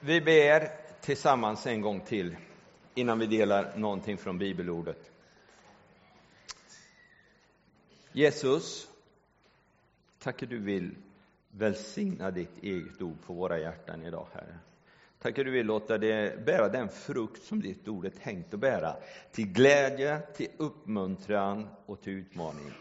Vi 0.00 0.20
ber 0.20 0.70
tillsammans 1.00 1.66
en 1.66 1.80
gång 1.80 2.00
till 2.00 2.36
innan 2.94 3.18
vi 3.18 3.26
delar 3.26 3.76
någonting 3.76 4.18
från 4.18 4.38
bibelordet. 4.38 5.10
Jesus, 8.12 8.88
tackar 10.18 10.46
du 10.46 10.58
vill 10.58 10.94
välsigna 11.50 12.30
ditt 12.30 12.62
eget 12.62 13.02
ord 13.02 13.16
på 13.26 13.32
våra 13.32 13.58
hjärtan 13.58 14.02
idag, 14.02 14.26
Herre. 14.32 14.58
Tackar 15.18 15.44
du 15.44 15.50
vill 15.50 15.66
låta 15.66 15.98
det 15.98 16.44
bära 16.46 16.68
den 16.68 16.88
frukt 16.88 17.42
som 17.42 17.60
ditt 17.60 17.88
ord 17.88 18.04
är 18.06 18.10
tänkt 18.10 18.54
att 18.54 18.60
bära, 18.60 18.96
till 19.32 19.52
glädje, 19.52 20.20
till 20.20 20.48
uppmuntran 20.56 21.68
och 21.86 22.00
till 22.00 22.12
utmaning. 22.12 22.72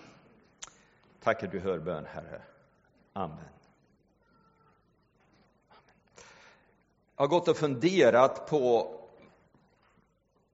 Tackar 1.23 1.47
du 1.47 1.59
hör 1.59 1.79
bön, 1.79 2.05
Herre. 2.05 2.41
Amen. 3.13 3.56
Har 7.17 7.27
gått 7.27 7.47
och 7.47 7.57
funderat 7.57 8.49
på 8.49 8.93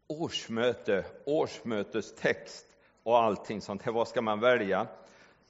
årsmöte, 0.07 1.05
årsmötestext 1.25 2.65
och 3.03 3.17
allting 3.17 3.61
sånt 3.61 3.81
här. 3.81 3.91
Vad 3.91 4.07
ska 4.07 4.21
man 4.21 4.39
välja? 4.39 4.87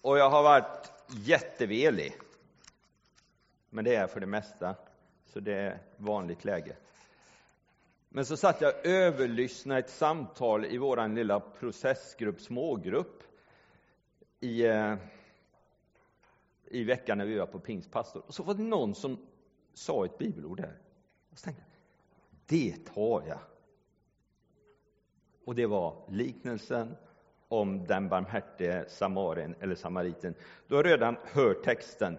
Och 0.02 0.18
jag 0.18 0.30
har 0.30 0.44
varit 0.44 0.92
jättevelig. 1.08 2.14
Men 3.70 3.86
det 3.86 3.96
är 3.96 4.08
för 4.08 4.20
det 4.20 4.26
mesta, 4.26 4.76
så 5.26 5.40
det 5.40 5.54
är 5.54 5.80
vanligt 5.98 6.46
läge. 6.46 6.76
Men 8.10 8.26
så 8.26 8.38
satt 8.38 8.62
jag 8.62 8.74
och 8.74 8.86
överlyssnade 8.86 9.80
ett 9.80 9.90
samtal 9.90 10.66
i 10.66 10.78
vår 10.78 11.16
lilla 11.16 11.40
processgrupp, 11.40 12.42
smågrupp, 12.42 13.24
i, 14.40 14.66
eh, 14.66 14.96
i 16.66 16.84
veckan 16.84 17.18
när 17.18 17.26
vi 17.26 17.38
var 17.38 17.46
på 17.46 17.60
pingstpastor. 17.60 18.24
Och 18.28 18.34
så 18.34 18.44
var 18.44 18.54
det 18.54 18.64
någon 18.64 18.96
som 18.96 19.18
sa 19.74 20.06
ett 20.06 20.18
bibelord 20.18 20.58
där. 20.58 20.83
Och 21.34 21.40
så 21.40 21.46
tänkte 21.46 21.64
jag, 21.66 22.60
det 22.60 22.86
tar 22.94 23.24
jag. 23.28 23.40
Och 25.46 25.56
det 25.56 25.66
var 25.66 25.96
liknelsen 26.10 26.96
om 27.48 27.86
den 27.88 28.10
barmhärtige 28.10 28.86
samarien 28.90 29.56
eller 29.60 29.76
samariten. 29.76 30.36
Du 30.68 30.76
har 30.76 30.84
redan 30.84 31.18
hört 31.24 31.64
texten. 31.64 32.18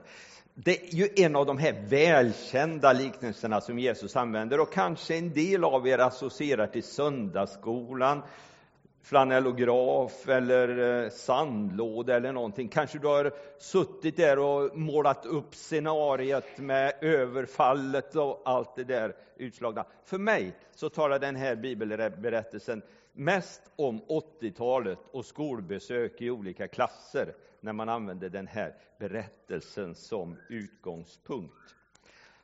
Det 0.55 0.83
är 0.89 0.95
ju 0.95 1.09
en 1.17 1.37
av 1.37 1.47
de 1.47 1.59
här 1.59 1.87
välkända 1.89 2.93
liknelserna 2.93 3.61
som 3.61 3.79
Jesus 3.79 4.17
använder 4.17 4.61
och 4.61 4.73
kanske 4.73 5.19
en 5.19 5.33
del 5.33 5.65
av 5.65 5.89
er 5.89 5.99
associerar 5.99 6.67
till 6.67 6.83
söndagsskolan 6.83 8.23
flanellograf 9.05 10.29
eller 10.29 11.03
eh, 11.05 11.11
sandlåda 11.11 12.17
eller 12.17 12.33
någonting. 12.33 12.69
Kanske 12.69 12.99
du 12.99 13.07
har 13.07 13.33
suttit 13.59 14.17
där 14.17 14.39
och 14.39 14.79
målat 14.79 15.27
upp 15.27 15.55
scenariet 15.55 16.59
med 16.59 16.93
överfallet 17.01 18.17
och 18.17 18.43
allt 18.45 18.77
det 18.77 18.85
där 18.85 19.17
utslagna. 19.37 19.85
För 20.05 20.19
mig 20.19 20.57
så 20.75 20.89
talar 20.89 21.19
den 21.19 21.37
här 21.37 21.57
bibelberättelsen 21.57 22.83
mest 23.13 23.63
om 23.77 24.01
80-talet 24.01 24.99
och 25.11 25.25
skolbesök 25.25 26.21
i 26.21 26.31
olika 26.31 26.69
klasser 26.69 27.35
när 27.61 27.73
man 27.73 27.89
använder 27.89 28.29
den 28.29 28.47
här 28.47 28.75
berättelsen 28.99 29.95
som 29.95 30.37
utgångspunkt. 30.49 31.75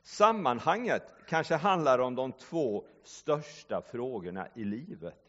Sammanhanget 0.03 1.03
kanske 1.27 1.55
handlar 1.55 1.99
om 1.99 2.15
de 2.15 2.31
två 2.31 2.85
största 3.03 3.81
frågorna 3.81 4.47
i 4.55 4.63
livet. 4.63 5.20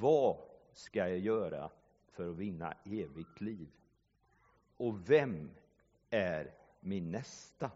Vad 0.00 0.36
ska 0.72 0.98
jag 0.98 1.18
göra 1.18 1.70
för 2.10 2.30
att 2.30 2.36
vinna 2.36 2.74
evigt 2.84 3.40
liv? 3.40 3.68
Och 4.76 5.10
vem 5.10 5.50
är 6.10 6.50
min 6.80 7.10
nästa? 7.10 7.70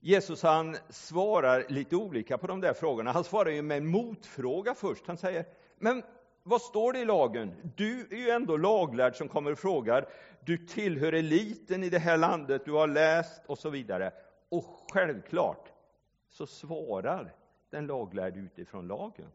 Jesus 0.00 0.42
han 0.42 0.76
svarar 0.88 1.64
lite 1.68 1.96
olika 1.96 2.38
på 2.38 2.46
de 2.46 2.60
där 2.60 2.72
frågorna. 2.72 3.12
Han 3.12 3.24
svarar 3.24 3.50
ju 3.50 3.62
med 3.62 3.78
en 3.78 3.86
motfråga 3.86 4.74
först. 4.74 5.06
Han 5.06 5.16
säger, 5.16 5.44
men 5.78 6.02
vad 6.42 6.62
står 6.62 6.92
det 6.92 6.98
i 6.98 7.04
lagen? 7.04 7.72
Du 7.76 8.00
är 8.00 8.16
ju 8.16 8.30
ändå 8.30 8.56
laglärd 8.56 9.16
som 9.16 9.28
kommer 9.28 9.52
och 9.52 9.58
frågar. 9.58 10.08
Du 10.44 10.66
tillhör 10.66 11.12
eliten 11.12 11.84
i 11.84 11.88
det 11.88 11.98
här 11.98 12.16
landet, 12.16 12.64
du 12.64 12.72
har 12.72 12.88
läst 12.88 13.42
och 13.46 13.58
så 13.58 13.70
vidare. 13.70 14.12
Och 14.48 14.64
självklart 14.92 15.72
så 16.30 16.46
svarar 16.46 17.34
den 17.70 17.86
laglärde 17.86 18.38
utifrån 18.38 18.88
lagen. 18.88 19.30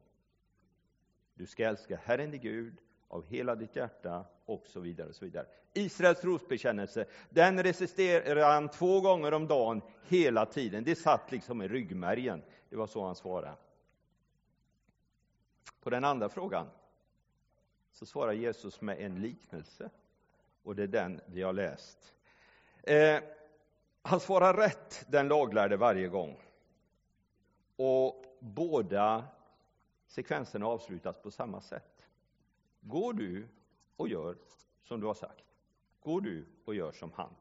Du 1.34 1.46
ska 1.46 1.68
älska 1.68 2.00
Herren 2.04 2.32
din 2.32 2.42
Gud 2.42 2.78
av 3.08 3.26
hela 3.26 3.56
ditt 3.56 3.76
hjärta 3.76 4.26
och 4.46 4.68
så 4.68 4.80
vidare. 4.80 5.10
Och 5.10 5.16
så 5.16 5.26
vidare. 5.26 5.46
Israels 5.74 6.22
trosbekännelse, 6.22 7.06
den 7.30 7.64
resisterade 7.64 8.46
han 8.46 8.70
två 8.70 9.02
gånger 9.02 9.34
om 9.34 9.48
dagen 9.48 9.82
hela 10.08 10.46
tiden. 10.46 10.84
Det 10.84 10.96
satt 10.96 11.32
liksom 11.32 11.62
i 11.62 11.68
ryggmärgen. 11.68 12.44
Det 12.70 12.76
var 12.76 12.88
så 12.88 13.06
han 13.06 13.16
svarade. 13.16 13.56
På 15.82 15.90
den 15.90 16.04
andra 16.04 16.30
frågan 16.30 16.68
så 17.92 18.06
svarar 18.06 18.34
Jesus 18.34 18.82
med 18.82 19.00
en 19.00 19.22
liknelse. 19.22 19.90
Och 20.64 20.76
det 20.76 20.84
är 20.84 20.88
den 20.88 21.22
vi 21.26 21.42
har 21.42 21.54
läst. 21.54 22.14
Eh, 22.84 23.20
han 24.02 24.20
svarar 24.20 24.54
rätt, 24.54 25.06
den 25.08 25.28
laglärde, 25.28 25.78
varje 25.78 26.08
gång. 26.08 26.40
Och 27.76 28.26
båda 28.40 29.26
sekvenserna 30.14 30.66
avslutas 30.66 31.22
på 31.22 31.32
samma 31.32 31.62
sätt. 31.62 32.08
Går 32.82 33.14
du 33.14 33.48
och 33.96 34.08
gör 34.08 34.38
som 34.84 35.00
du 35.00 35.08
har 35.08 35.14
sagt. 35.14 35.46
Går 36.00 36.22
du 36.22 36.46
och 36.66 36.76
gör 36.76 36.92
som 36.92 37.12
han. 37.12 37.36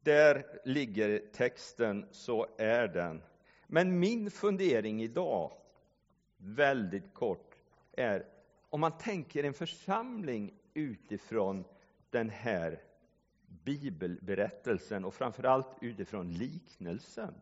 Där 0.00 0.60
ligger 0.64 1.18
texten, 1.32 2.06
så 2.10 2.46
är 2.58 2.88
den. 2.88 3.22
Men 3.66 3.98
min 3.98 4.30
fundering 4.30 5.02
idag, 5.02 5.52
väldigt 6.36 7.14
kort, 7.14 7.54
är 7.92 8.26
om 8.70 8.80
man 8.80 8.98
tänker 8.98 9.44
en 9.44 9.54
församling 9.54 10.54
utifrån 10.74 11.64
den 12.10 12.30
här 12.30 12.82
bibelberättelsen 13.46 15.04
och 15.04 15.14
framförallt 15.14 15.76
utifrån 15.80 16.32
liknelsen. 16.32 17.34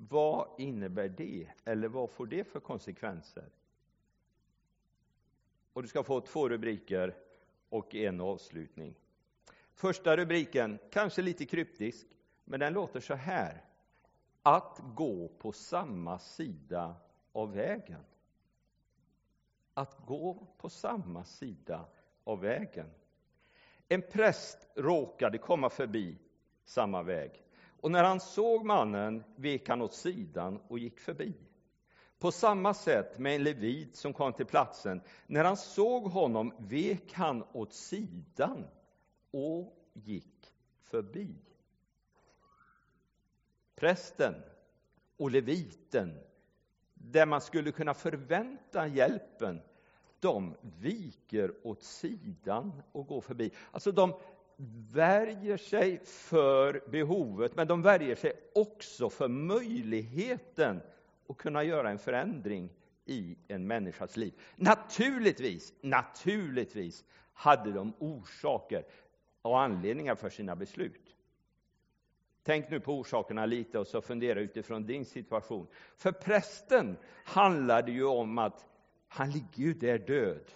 Vad 0.00 0.48
innebär 0.58 1.08
det? 1.08 1.48
Eller 1.64 1.88
vad 1.88 2.10
får 2.10 2.26
det 2.26 2.44
för 2.44 2.60
konsekvenser? 2.60 3.48
Och 5.72 5.82
du 5.82 5.88
ska 5.88 6.02
få 6.02 6.20
två 6.20 6.48
rubriker 6.48 7.16
och 7.68 7.94
en 7.94 8.20
avslutning. 8.20 8.94
Första 9.74 10.16
rubriken, 10.16 10.78
kanske 10.90 11.22
lite 11.22 11.46
kryptisk, 11.46 12.06
men 12.44 12.60
den 12.60 12.72
låter 12.72 13.00
så 13.00 13.14
här. 13.14 13.64
Att 14.42 14.80
gå 14.94 15.28
på 15.28 15.52
samma 15.52 16.18
sida 16.18 16.96
av 17.32 17.52
vägen. 17.52 18.04
Att 19.74 20.06
gå 20.06 20.46
på 20.58 20.68
samma 20.68 21.24
sida 21.24 21.86
av 22.24 22.40
vägen. 22.40 22.90
En 23.88 24.02
präst 24.02 24.68
råkade 24.74 25.38
komma 25.38 25.70
förbi 25.70 26.18
samma 26.64 27.02
väg. 27.02 27.44
Och 27.80 27.90
när 27.90 28.04
han 28.04 28.20
såg 28.20 28.64
mannen 28.64 29.24
vek 29.36 29.68
han 29.68 29.82
åt 29.82 29.94
sidan 29.94 30.60
och 30.68 30.78
gick 30.78 31.00
förbi. 31.00 31.34
På 32.18 32.32
samma 32.32 32.74
sätt 32.74 33.18
med 33.18 33.34
en 33.34 33.42
levit 33.42 33.96
som 33.96 34.12
kom 34.12 34.32
till 34.32 34.46
platsen. 34.46 35.00
När 35.26 35.44
han 35.44 35.56
såg 35.56 36.02
honom 36.04 36.54
vek 36.58 37.12
han 37.12 37.44
åt 37.52 37.72
sidan 37.72 38.66
och 39.30 39.76
gick 39.92 40.54
förbi. 40.82 41.34
Prästen 43.74 44.34
och 45.16 45.30
leviten, 45.30 46.18
där 46.94 47.26
man 47.26 47.40
skulle 47.40 47.72
kunna 47.72 47.94
förvänta 47.94 48.86
hjälpen, 48.86 49.60
de 50.20 50.56
viker 50.60 51.66
åt 51.66 51.82
sidan 51.82 52.82
och 52.92 53.06
går 53.06 53.20
förbi. 53.20 53.50
Alltså 53.70 53.92
de 53.92 54.14
värjer 54.92 55.56
sig 55.56 55.98
för 56.04 56.82
behovet, 56.90 57.56
men 57.56 57.68
de 57.68 57.82
värjer 57.82 58.14
sig 58.14 58.32
också 58.54 59.10
för 59.10 59.28
möjligheten 59.28 60.80
att 61.28 61.36
kunna 61.36 61.64
göra 61.64 61.90
en 61.90 61.98
förändring 61.98 62.70
i 63.04 63.36
en 63.48 63.66
människas 63.66 64.16
liv. 64.16 64.34
Naturligtvis, 64.56 65.74
naturligtvis 65.80 67.04
hade 67.32 67.72
de 67.72 67.92
orsaker 67.98 68.84
och 69.42 69.60
anledningar 69.60 70.14
för 70.14 70.30
sina 70.30 70.56
beslut. 70.56 71.16
Tänk 72.42 72.70
nu 72.70 72.80
på 72.80 72.98
orsakerna 72.98 73.46
lite 73.46 73.78
och 73.78 73.86
så 73.86 74.00
fundera 74.00 74.40
utifrån 74.40 74.86
din 74.86 75.04
situation. 75.04 75.66
För 75.96 76.12
prästen 76.12 76.96
handlar 77.24 77.82
det 77.82 77.92
ju 77.92 78.04
om 78.04 78.38
att 78.38 78.66
han 79.08 79.30
ligger 79.30 79.62
ju 79.62 79.74
där 79.74 79.98
död. 79.98 80.50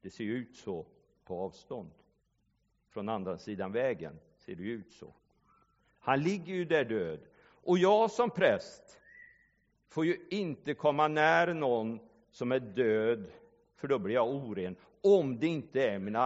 Det 0.00 0.10
ser 0.10 0.24
ju 0.24 0.34
ut 0.34 0.56
så 0.56 0.86
på 1.24 1.40
avstånd. 1.40 1.90
Från 2.88 3.08
andra 3.08 3.38
sidan 3.38 3.72
vägen 3.72 4.18
ser 4.36 4.54
det 4.54 4.62
ut 4.62 4.92
så. 4.92 5.14
Han 6.00 6.22
ligger 6.22 6.54
ju 6.54 6.64
där 6.64 6.84
död. 6.84 7.20
Och 7.64 7.78
jag 7.78 8.10
som 8.10 8.30
präst 8.30 9.00
får 9.88 10.06
ju 10.06 10.26
inte 10.30 10.74
komma 10.74 11.08
när 11.08 11.54
någon 11.54 12.00
som 12.30 12.52
är 12.52 12.60
död, 12.60 13.30
för 13.76 13.88
då 13.88 13.98
blir 13.98 14.14
jag 14.14 14.28
oren, 14.28 14.76
om 15.00 15.38
det 15.38 15.46
inte 15.46 15.88
är 15.88 15.98
min 15.98 16.16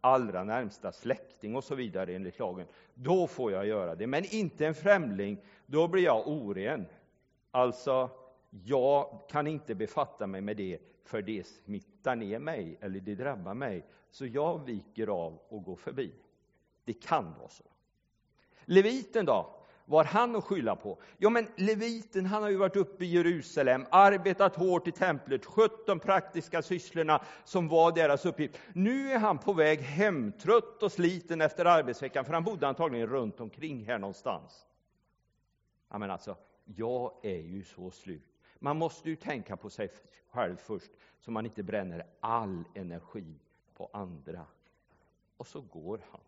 allra 0.00 0.44
närmsta 0.44 0.92
släkting 0.92 1.56
och 1.56 1.64
så 1.64 1.74
vidare 1.74 2.14
enligt 2.14 2.38
lagen, 2.38 2.66
då 2.94 3.26
får 3.26 3.52
jag 3.52 3.66
göra 3.66 3.94
det. 3.94 4.06
Men 4.06 4.24
inte 4.34 4.66
en 4.66 4.74
främling, 4.74 5.38
då 5.66 5.88
blir 5.88 6.04
jag 6.04 6.28
oren. 6.28 6.86
Alltså, 7.50 8.10
jag 8.62 9.20
kan 9.30 9.46
inte 9.46 9.74
befatta 9.74 10.26
mig 10.26 10.40
med 10.40 10.56
det, 10.56 10.78
för 11.04 11.22
det 11.22 11.46
smittar 11.46 12.16
ner 12.16 12.38
mig 12.38 12.78
eller 12.80 13.00
det 13.00 13.14
drabbar 13.14 13.54
mig. 13.54 13.84
Så 14.10 14.26
jag 14.26 14.64
viker 14.64 15.06
av 15.06 15.38
och 15.48 15.64
går 15.64 15.76
förbi. 15.76 16.12
Det 16.84 16.92
kan 16.92 17.34
vara 17.38 17.48
så. 17.48 17.64
Leviten 18.64 19.24
då? 19.26 19.60
Var 19.86 20.04
han 20.04 20.36
att 20.36 20.44
skylla 20.44 20.76
på? 20.76 20.98
Ja, 21.18 21.30
men 21.30 21.46
leviten 21.56 22.26
han 22.26 22.42
har 22.42 22.50
ju 22.50 22.56
varit 22.56 22.76
uppe 22.76 23.04
i 23.04 23.08
Jerusalem, 23.08 23.86
arbetat 23.90 24.56
hårt 24.56 24.88
i 24.88 24.92
templet, 24.92 25.44
skött 25.44 25.86
de 25.86 26.00
praktiska 26.00 26.62
sysslorna 26.62 27.22
som 27.44 27.68
var 27.68 27.92
deras 27.92 28.26
uppgift. 28.26 28.58
Nu 28.72 29.10
är 29.10 29.18
han 29.18 29.38
på 29.38 29.52
väg 29.52 29.80
hem, 29.80 30.32
trött 30.32 30.82
och 30.82 30.92
sliten 30.92 31.40
efter 31.40 31.64
arbetsveckan, 31.64 32.24
för 32.24 32.32
han 32.32 32.44
bodde 32.44 32.68
antagligen 32.68 33.06
runt 33.06 33.40
omkring 33.40 33.84
här 33.84 33.98
någonstans. 33.98 34.66
Ja, 35.90 35.98
men 35.98 36.10
alltså, 36.10 36.36
jag 36.64 37.12
är 37.22 37.40
ju 37.40 37.64
så 37.64 37.90
slut. 37.90 38.33
Man 38.58 38.76
måste 38.76 39.10
ju 39.10 39.16
tänka 39.16 39.56
på 39.56 39.70
sig 39.70 39.88
själv 40.28 40.56
först, 40.56 40.90
så 41.20 41.30
man 41.30 41.46
inte 41.46 41.62
bränner 41.62 42.06
all 42.20 42.64
energi 42.74 43.34
på 43.76 43.90
andra. 43.92 44.46
Och 45.36 45.46
så 45.46 45.60
går 45.60 46.00
han. 46.10 46.20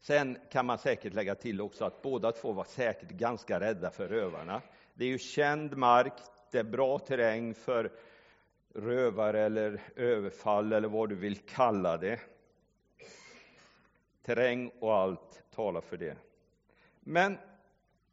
Sen 0.00 0.38
kan 0.50 0.66
man 0.66 0.78
säkert 0.78 1.14
lägga 1.14 1.34
till 1.34 1.60
också 1.60 1.84
att 1.84 2.02
båda 2.02 2.32
två 2.32 2.52
var 2.52 2.64
säkert 2.64 3.10
ganska 3.10 3.60
rädda 3.60 3.90
för 3.90 4.08
rövarna. 4.08 4.62
Det 4.94 5.04
är 5.04 5.08
ju 5.08 5.18
känd 5.18 5.76
mark, 5.76 6.12
det 6.50 6.58
är 6.58 6.64
bra 6.64 6.98
terräng 6.98 7.54
för 7.54 7.92
rövare 8.74 9.40
eller 9.40 9.80
överfall 9.96 10.72
eller 10.72 10.88
vad 10.88 11.08
du 11.08 11.14
vill 11.14 11.38
kalla 11.38 11.96
det. 11.96 12.20
Terräng 14.22 14.70
och 14.78 14.94
allt 14.94 15.44
talar 15.50 15.80
för 15.80 15.96
det. 15.96 16.16
Men 17.00 17.38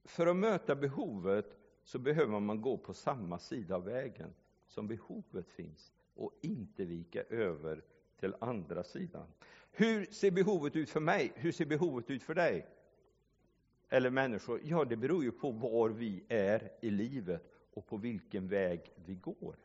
för 0.04 0.28
att 0.28 0.36
möta 0.36 0.76
behovet 0.76 1.58
så 1.84 2.00
behöver 2.00 2.40
man 2.40 2.62
gå 2.62 2.78
på 2.78 2.94
samma 2.94 3.40
sida 3.40 3.76
av 3.76 3.84
vägen 3.84 4.34
som 4.68 4.88
behovet 4.88 5.50
finns 5.50 5.92
och 6.16 6.32
inte 6.42 6.86
vika 6.86 7.24
över 7.24 7.84
till 8.20 8.36
andra 8.40 8.84
sidan. 8.84 9.28
Hur 9.72 10.06
ser 10.06 10.32
behovet 10.32 10.76
ut 10.76 10.90
för 10.90 11.00
mig? 11.00 11.32
Hur 11.36 11.52
ser 11.52 11.66
behovet 11.66 12.10
ut 12.10 12.24
för 12.24 12.36
dig? 12.36 12.68
Eller 13.90 14.10
människor? 14.10 14.62
Ja, 14.64 14.86
det 14.86 14.98
beror 14.98 15.24
ju 15.24 15.32
på 15.32 15.52
var 15.52 15.90
vi 15.90 16.24
är 16.28 16.72
i 16.82 16.90
livet 16.90 17.44
och 17.74 17.88
på 17.88 17.98
vilken 17.98 18.48
väg 18.48 18.94
vi 19.06 19.16
går. 19.16 19.56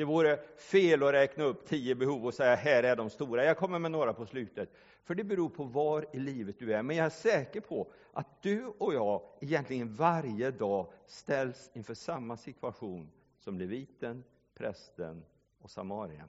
Det 0.00 0.04
vore 0.04 0.38
fel 0.56 1.02
att 1.02 1.12
räkna 1.12 1.44
upp 1.44 1.66
tio 1.66 1.94
behov 1.94 2.26
och 2.26 2.34
säga 2.34 2.54
här 2.54 2.82
är 2.82 2.96
de 2.96 3.10
stora. 3.10 3.44
Jag 3.44 3.56
kommer 3.56 3.78
med 3.78 3.90
några 3.90 4.12
på 4.12 4.26
slutet. 4.26 4.70
För 5.04 5.14
det 5.14 5.24
beror 5.24 5.48
på 5.48 5.64
var 5.64 6.06
i 6.12 6.18
livet 6.18 6.58
du 6.58 6.74
är. 6.74 6.82
Men 6.82 6.96
jag 6.96 7.06
är 7.06 7.10
säker 7.10 7.60
på 7.60 7.92
att 8.12 8.42
du 8.42 8.66
och 8.66 8.94
jag 8.94 9.22
egentligen 9.40 9.94
varje 9.94 10.50
dag 10.50 10.92
ställs 11.06 11.70
inför 11.74 11.94
samma 11.94 12.36
situation 12.36 13.10
som 13.38 13.58
leviten, 13.58 14.24
prästen 14.54 15.24
och 15.58 15.70
samarien. 15.70 16.28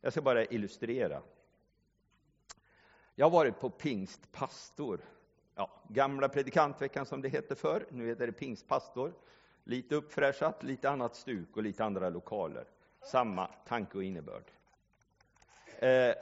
Jag 0.00 0.12
ska 0.12 0.22
bara 0.22 0.44
illustrera. 0.44 1.22
Jag 3.14 3.26
har 3.26 3.30
varit 3.30 3.60
på 3.60 3.70
pingstpastor. 3.70 5.00
Ja, 5.54 5.70
gamla 5.88 6.28
predikantveckan 6.28 7.06
som 7.06 7.22
det 7.22 7.28
hette 7.28 7.54
förr. 7.54 7.86
Nu 7.90 8.06
heter 8.06 8.26
det 8.26 8.32
pingstpastor. 8.32 9.12
Lite 9.64 9.94
uppfräschat, 9.94 10.62
lite 10.62 10.90
annat 10.90 11.14
stuk 11.14 11.56
och 11.56 11.62
lite 11.62 11.84
andra 11.84 12.08
lokaler. 12.08 12.64
Samma 13.00 13.46
tanke 13.46 13.98
och 13.98 14.04
innebörd. 14.04 14.50
Eh, 15.78 16.14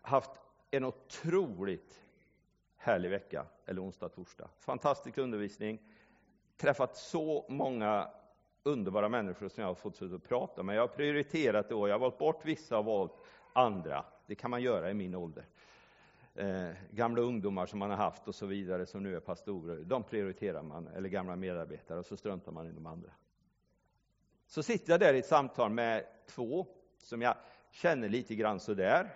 haft 0.00 0.30
en 0.70 0.84
otroligt 0.84 2.00
härlig 2.76 3.10
vecka, 3.10 3.46
eller 3.66 3.82
onsdag, 3.82 4.08
torsdag. 4.08 4.48
Fantastisk 4.58 5.18
undervisning. 5.18 5.78
Träffat 6.56 6.96
så 6.96 7.46
många 7.48 8.10
underbara 8.62 9.08
människor 9.08 9.48
som 9.48 9.62
jag 9.62 9.68
har 9.68 9.74
fått 9.74 9.96
sitta 9.96 10.14
och 10.14 10.24
prata 10.24 10.62
med. 10.62 10.76
Jag 10.76 10.80
har 10.80 10.88
prioriterat 10.88 11.68
det 11.68 11.74
och 11.74 11.88
jag 11.88 11.94
har 11.94 11.98
valt 11.98 12.18
bort 12.18 12.44
vissa 12.44 12.78
och 12.78 12.84
valt 12.84 13.12
andra. 13.52 14.04
Det 14.26 14.34
kan 14.34 14.50
man 14.50 14.62
göra 14.62 14.90
i 14.90 14.94
min 14.94 15.14
ålder. 15.14 15.46
Eh, 16.38 16.70
gamla 16.90 17.20
ungdomar 17.20 17.66
som 17.66 17.78
man 17.78 17.90
har 17.90 17.96
haft 17.96 18.28
och 18.28 18.34
så 18.34 18.46
vidare, 18.46 18.86
som 18.86 19.02
nu 19.02 19.16
är 19.16 19.20
pastorer, 19.20 19.84
de 19.84 20.02
prioriterar 20.02 20.62
man, 20.62 20.86
eller 20.86 21.08
gamla 21.08 21.36
medarbetare, 21.36 21.98
och 21.98 22.06
så 22.06 22.16
struntar 22.16 22.52
man 22.52 22.66
i 22.66 22.72
de 22.72 22.86
andra. 22.86 23.10
Så 24.46 24.62
sitter 24.62 24.92
jag 24.92 25.00
där 25.00 25.14
i 25.14 25.18
ett 25.18 25.26
samtal 25.26 25.70
med 25.70 26.06
två 26.26 26.66
som 26.98 27.22
jag 27.22 27.36
känner 27.70 28.08
lite 28.08 28.34
grann 28.34 28.60
sådär, 28.60 29.14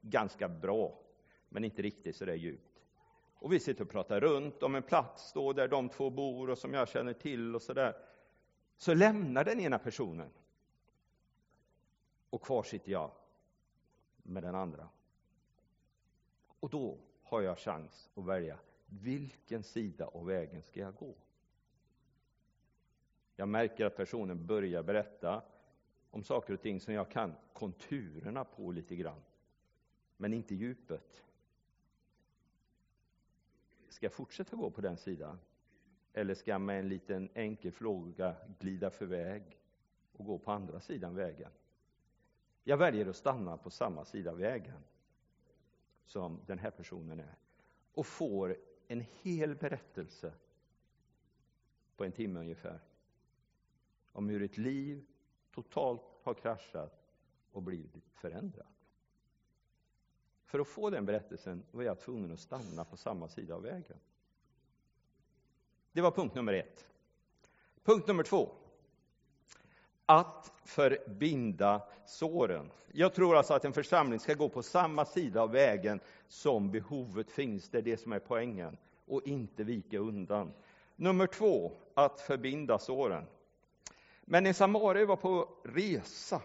ganska 0.00 0.48
bra, 0.48 0.98
men 1.48 1.64
inte 1.64 1.82
riktigt 1.82 2.16
sådär 2.16 2.34
djupt. 2.34 2.82
Och 3.34 3.52
vi 3.52 3.60
sitter 3.60 3.84
och 3.84 3.90
pratar 3.90 4.20
runt 4.20 4.62
om 4.62 4.74
en 4.74 4.82
plats 4.82 5.32
då 5.32 5.52
där 5.52 5.68
de 5.68 5.88
två 5.88 6.10
bor 6.10 6.50
och 6.50 6.58
som 6.58 6.74
jag 6.74 6.88
känner 6.88 7.12
till 7.12 7.54
och 7.54 7.62
sådär 7.62 7.96
så 8.76 8.94
lämnar 8.94 9.44
den 9.44 9.60
ena 9.60 9.78
personen. 9.78 10.30
Och 12.30 12.42
kvar 12.42 12.62
sitter 12.62 12.92
jag 12.92 13.10
med 14.22 14.42
den 14.42 14.54
andra. 14.54 14.88
Och 16.62 16.70
då 16.70 16.98
har 17.22 17.42
jag 17.42 17.58
chans 17.58 18.10
att 18.14 18.24
välja 18.24 18.58
vilken 18.86 19.62
sida 19.62 20.06
av 20.06 20.26
vägen 20.26 20.62
ska 20.62 20.80
jag 20.80 20.94
gå. 20.94 21.14
Jag 23.36 23.48
märker 23.48 23.86
att 23.86 23.96
personen 23.96 24.46
börjar 24.46 24.82
berätta 24.82 25.42
om 26.10 26.24
saker 26.24 26.54
och 26.54 26.60
ting 26.60 26.80
som 26.80 26.94
jag 26.94 27.10
kan 27.10 27.34
konturerna 27.52 28.44
på 28.44 28.72
lite 28.72 28.96
grann, 28.96 29.22
men 30.16 30.32
inte 30.32 30.54
djupet. 30.54 31.22
Ska 33.88 34.06
jag 34.06 34.12
fortsätta 34.12 34.56
gå 34.56 34.70
på 34.70 34.80
den 34.80 34.96
sidan? 34.96 35.38
Eller 36.12 36.34
ska 36.34 36.50
jag 36.50 36.60
med 36.60 36.78
en 36.78 36.88
liten 36.88 37.28
enkel 37.34 37.72
fråga 37.72 38.36
glida 38.58 38.90
förväg 38.90 39.58
och 40.12 40.24
gå 40.24 40.38
på 40.38 40.52
andra 40.52 40.80
sidan 40.80 41.14
vägen? 41.14 41.50
Jag 42.64 42.76
väljer 42.76 43.06
att 43.06 43.16
stanna 43.16 43.56
på 43.56 43.70
samma 43.70 44.04
sida 44.04 44.32
vägen 44.34 44.82
som 46.04 46.40
den 46.46 46.58
här 46.58 46.70
personen 46.70 47.20
är 47.20 47.36
och 47.92 48.06
får 48.06 48.56
en 48.88 49.00
hel 49.22 49.54
berättelse 49.54 50.32
på 51.96 52.04
en 52.04 52.12
timme 52.12 52.40
ungefär 52.40 52.80
om 54.12 54.28
hur 54.28 54.42
ett 54.42 54.58
liv 54.58 55.06
totalt 55.50 56.02
har 56.22 56.34
kraschat 56.34 57.06
och 57.52 57.62
blivit 57.62 58.10
förändrat. 58.12 58.66
För 60.44 60.58
att 60.58 60.68
få 60.68 60.90
den 60.90 61.06
berättelsen 61.06 61.62
var 61.70 61.82
jag 61.82 62.00
tvungen 62.00 62.32
att 62.32 62.40
stanna 62.40 62.84
på 62.84 62.96
samma 62.96 63.28
sida 63.28 63.54
av 63.54 63.62
vägen. 63.62 63.98
Det 65.92 66.00
var 66.00 66.10
punkt 66.10 66.34
nummer 66.34 66.52
ett. 66.52 66.86
Punkt 67.82 68.08
nummer 68.08 68.22
två. 68.22 68.61
Att 70.06 70.52
förbinda 70.64 71.82
såren. 72.06 72.70
Jag 72.92 73.14
tror 73.14 73.36
alltså 73.36 73.54
att 73.54 73.64
en 73.64 73.72
församling 73.72 74.20
ska 74.20 74.34
gå 74.34 74.48
på 74.48 74.62
samma 74.62 75.04
sida 75.04 75.42
av 75.42 75.50
vägen 75.50 76.00
som 76.28 76.70
behovet 76.70 77.30
finns. 77.30 77.68
Det 77.68 77.78
är 77.78 77.82
det 77.82 77.96
som 77.96 78.12
är 78.12 78.18
poängen. 78.18 78.76
Och 79.06 79.26
inte 79.26 79.64
vika 79.64 79.98
undan. 79.98 80.52
Nummer 80.96 81.26
två, 81.26 81.72
att 81.94 82.20
förbinda 82.20 82.78
såren. 82.78 83.24
Men 84.24 84.46
en 84.46 84.54
samarie 84.54 85.06
var 85.06 85.16
på 85.16 85.48
resa 85.64 86.42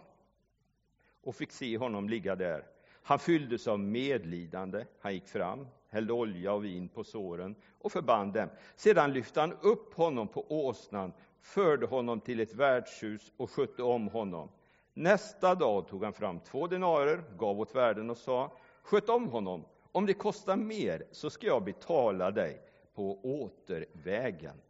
och 1.24 1.36
fick 1.36 1.52
se 1.52 1.78
honom 1.78 2.10
ligga 2.10 2.36
där. 2.36 2.66
Han 3.04 3.20
fylldes 3.20 3.68
av 3.68 3.80
medlidande. 3.80 4.86
Han 5.00 5.14
gick 5.14 5.28
fram, 5.28 5.68
hällde 5.90 6.14
olja 6.14 6.54
och 6.54 6.66
vin 6.66 6.90
på 6.90 7.04
såren 7.04 7.56
och 7.80 7.92
förband 7.92 8.34
dem. 8.34 8.50
Sedan 8.76 9.14
lyfte 9.14 9.42
han 9.42 9.54
upp 9.62 9.94
honom 9.94 10.28
på 10.28 10.46
åsnan, 10.68 11.14
förde 11.42 11.86
honom 11.86 12.22
till 12.22 12.40
ett 12.40 12.54
värdshus 12.54 13.32
och 13.38 13.52
skötte 13.52 13.84
om 13.84 14.08
honom. 14.08 14.50
Nästa 14.94 15.56
dag 15.56 15.88
tog 15.88 16.04
han 16.04 16.14
fram 16.14 16.40
två 16.40 16.68
denarer, 16.68 17.24
gav 17.38 17.60
åt 17.60 17.76
värden 17.76 18.10
och 18.10 18.18
sa, 18.18 18.58
sköt 18.82 19.10
om 19.10 19.28
honom. 19.28 19.66
Om 19.92 20.06
det 20.06 20.14
kostar 20.14 20.56
mer 20.56 21.04
så 21.12 21.30
ska 21.30 21.48
jag 21.48 21.64
betala 21.64 22.32
dig 22.32 22.62
på 22.94 23.20
återvägen. 23.24 24.62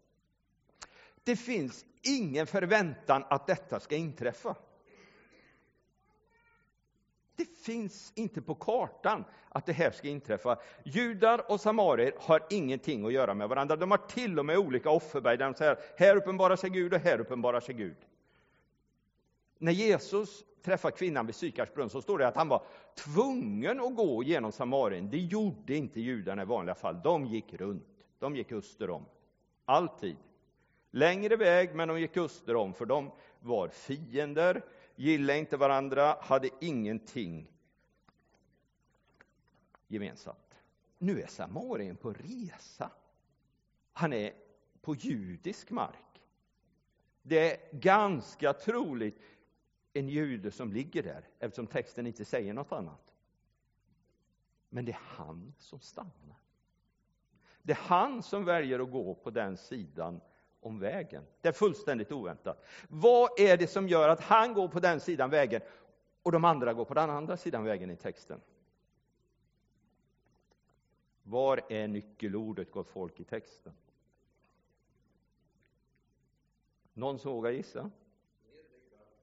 Det 1.24 1.36
finns 1.36 1.86
ingen 2.03 2.47
förväntan 2.47 3.24
att 3.29 3.47
detta 3.47 3.79
ska 3.79 3.95
inträffa. 3.95 4.55
Det 7.38 7.46
finns 7.46 8.12
inte 8.15 8.41
på 8.41 8.56
kartan 8.56 9.24
att 9.50 9.65
det 9.65 9.74
här 9.74 9.91
ska 9.91 10.08
inträffa. 10.08 10.60
Judar 10.84 11.51
och 11.51 11.62
samarier 11.62 12.13
har 12.17 12.44
ingenting 12.50 13.06
att 13.06 13.13
göra 13.13 13.34
med 13.34 13.50
varandra. 13.50 13.75
De 13.75 13.91
har 13.91 13.98
till 13.98 14.39
och 14.39 14.46
med 14.46 14.58
olika 14.58 14.89
offerberg 14.89 15.38
där 15.38 15.46
de 15.46 15.53
säger 15.53 15.77
här 15.98 16.15
uppenbarar 16.15 16.56
sig 16.56 16.70
Gud 16.70 16.94
och 16.94 17.00
här 17.00 17.20
uppenbarar 17.20 17.60
sig 17.60 17.75
Gud. 17.75 17.98
När 19.58 19.72
Jesus 19.72 20.44
träffar 20.63 20.91
kvinnan 20.91 21.25
vid 21.25 21.36
Sykars 21.36 21.74
brunn 21.74 21.89
så 21.89 22.01
står 22.01 22.17
det 22.17 22.27
att 22.27 22.36
han 22.36 22.48
var 22.48 22.63
tvungen 22.96 23.79
att 23.79 23.96
gå 23.96 24.24
genom 24.24 24.51
Samarien. 24.51 25.10
Det 25.10 25.17
gjorde 25.17 25.75
inte 25.75 26.01
judarna 26.01 26.41
i 26.41 26.46
vanliga 26.46 26.75
fall. 26.75 27.01
De 27.03 27.25
gick 27.25 27.53
runt. 27.53 27.88
De 28.20 28.36
gick 28.36 28.51
öster 28.51 28.89
om. 28.89 29.06
Alltid. 29.65 30.15
Längre 30.91 31.36
väg, 31.36 31.75
men 31.75 31.88
de 31.88 32.00
gick 32.00 32.17
öster 32.17 32.56
om, 32.56 32.74
för 32.74 32.86
de 32.86 33.12
var 33.39 33.67
fiender, 33.67 34.62
gillade 34.98 35.39
inte 35.39 35.58
varandra, 35.58 36.18
hade 36.22 36.50
ingenting 36.62 37.48
gemensamt. 39.88 40.60
Nu 40.98 41.22
är 41.22 41.27
Samarien 41.27 41.96
på 41.96 42.13
resa. 42.13 42.92
Han 43.94 44.13
är 44.13 44.34
på 44.82 44.96
judisk 44.96 45.72
mark. 45.72 46.22
Det 47.22 47.51
är 47.51 47.80
ganska 47.80 48.54
troligt 48.54 49.22
en 49.94 50.10
jude 50.10 50.51
som 50.51 50.72
ligger 50.72 51.04
där, 51.04 51.30
eftersom 51.39 51.68
texten 51.68 52.08
inte 52.08 52.25
säger 52.25 52.54
något 52.54 52.72
annat. 52.72 53.13
Men 54.70 54.86
det 54.86 54.92
är 54.92 55.01
han 55.01 55.54
som 55.60 55.80
stannar. 55.80 56.42
Det 57.62 57.74
är 57.74 57.77
han 57.77 58.24
som 58.24 58.46
väljer 58.46 58.80
att 58.80 58.92
gå 58.92 59.16
på 59.16 59.30
den 59.30 59.58
sidan 59.58 60.22
om 60.60 60.80
vägen. 60.80 61.24
Det 61.42 61.48
är 61.48 61.54
fullständigt 61.54 62.12
oväntat. 62.12 62.66
Vad 62.88 63.40
är 63.40 63.58
det 63.58 63.68
som 63.68 63.88
gör 63.88 64.10
att 64.10 64.22
han 64.22 64.54
går 64.54 64.68
på 64.68 64.80
den 64.80 65.00
sidan 65.00 65.30
vägen 65.30 65.62
och 66.24 66.32
de 66.32 66.46
andra 66.46 66.74
går 66.74 66.86
på 66.86 66.94
den 66.94 67.10
andra 67.10 67.38
sidan 67.38 67.64
vägen 67.64 67.92
i 67.92 67.96
texten? 67.96 68.42
Var 71.24 71.62
är 71.70 71.88
nyckelordet, 71.88 72.72
gott 72.72 72.90
folk, 72.90 73.20
i 73.20 73.24
texten? 73.24 73.74
Någon 76.94 77.20
som 77.20 77.32
vågar 77.32 77.52
gissa? 77.52 77.92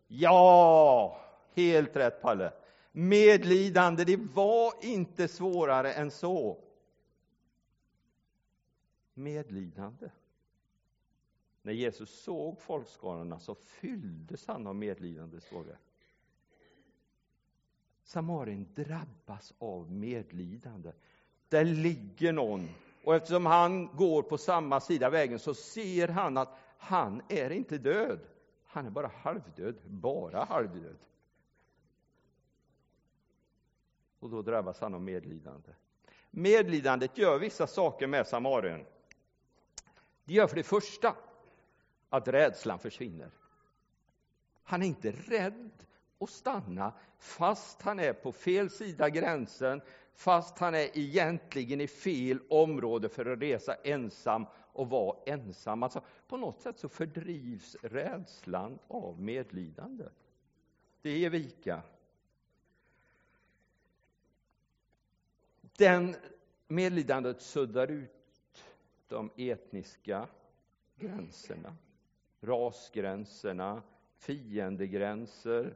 Ja, 0.07 1.21
helt 1.55 1.97
rätt 1.97 2.23
Palle. 2.23 2.53
Medlidande, 2.93 4.05
det 4.05 4.17
var 4.17 4.75
inte 4.81 5.29
svårare 5.29 5.93
än 5.93 6.11
så. 6.11 6.59
Medlidande. 9.15 10.11
När 11.65 11.73
Jesus 11.73 12.23
såg 12.23 12.61
folkskarorna 12.61 13.41
så 13.41 13.55
fylldes 13.55 14.47
han 14.47 14.67
av 14.67 14.75
medlidande, 14.75 15.41
står 15.41 15.65
det. 15.65 15.77
Samarien 18.03 18.67
drabbas 18.75 19.55
av 19.59 19.93
medlidande. 19.93 20.93
Där 21.49 21.65
ligger 21.65 22.33
någon 22.33 22.69
och 23.05 23.15
eftersom 23.15 23.47
han 23.47 23.97
går 23.97 24.23
på 24.23 24.39
samma 24.39 24.81
sida 24.81 25.11
vägen 25.11 25.39
så 25.39 25.55
ser 25.55 26.09
han 26.09 26.37
att 26.37 26.59
han 26.79 27.23
är 27.29 27.51
inte 27.51 27.79
död. 27.79 28.21
Han 28.65 28.87
är 28.87 28.91
bara 28.91 29.11
halvdöd, 29.23 29.77
bara 29.85 30.45
halvdöd. 30.45 30.99
Och 34.19 34.31
då 34.31 34.43
drabbas 34.43 34.81
han 34.81 34.95
av 34.95 35.03
medlidande. 35.03 35.71
Medlidandet 36.31 37.19
gör 37.19 37.39
vissa 37.39 37.67
saker 37.67 38.07
med 38.07 38.27
Samarien. 38.27 38.87
Det 40.25 40.33
gör 40.33 40.47
för 40.47 40.57
det 40.57 40.63
första 40.63 41.17
att 42.17 42.29
rädslan 42.29 42.79
försvinner. 42.79 43.31
Han 44.63 44.83
är 44.83 44.87
inte 44.87 45.11
rädd 45.11 45.71
att 46.19 46.31
stanna 46.31 46.93
fast 47.19 47.83
han 47.83 48.01
är 48.01 48.13
på 48.13 48.33
fel 48.33 48.71
sida 48.71 49.09
gränsen, 49.09 49.81
fast 50.15 50.59
han 50.59 50.75
är 50.75 50.99
egentligen 50.99 51.81
i 51.81 51.87
fel 51.87 52.39
område 52.49 53.09
för 53.09 53.27
att 53.27 53.43
resa 53.43 53.75
ensam 53.75 54.47
och 54.73 54.91
vara 54.91 55.17
ensam. 55.27 55.83
Alltså, 55.83 56.03
på 56.29 56.37
något 56.37 56.61
sätt 56.61 56.79
så 56.79 56.89
fördrivs 56.89 57.77
rädslan 57.83 58.79
av 58.89 59.21
medlidande. 59.21 60.05
Det 61.03 61.19
ger 61.19 61.31
vika. 61.31 61.83
Den 65.61 66.17
medlidandet 66.69 67.43
suddar 67.43 67.91
ut 67.91 68.11
de 69.09 69.31
etniska 69.37 70.29
gränserna, 70.97 71.77
rasgränserna, 72.47 73.83
fiendegränser, 74.17 75.75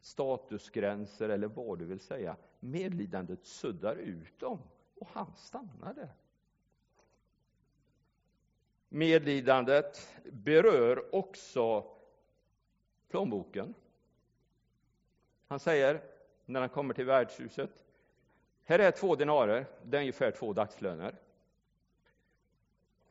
statusgränser 0.00 1.28
eller 1.28 1.48
vad 1.48 1.78
du 1.78 1.84
vill 1.84 2.00
säga. 2.00 2.36
Medlidandet 2.60 3.44
suddar 3.44 3.96
ut 3.96 4.38
dem 4.40 4.58
och 4.94 5.08
han 5.12 5.36
stannade. 5.36 6.08
Medlidandet 8.88 10.16
berör 10.24 11.14
också 11.14 11.84
plånboken. 13.08 13.74
Han 15.46 15.60
säger, 15.60 16.02
när 16.44 16.60
han 16.60 16.68
kommer 16.68 16.94
till 16.94 17.04
värdshuset, 17.04 17.70
här 18.64 18.78
är 18.78 18.90
två 18.90 19.16
denarer, 19.16 19.66
det 19.82 19.96
är 19.96 20.00
ungefär 20.00 20.30
två 20.30 20.52
dagslöner. 20.52 21.14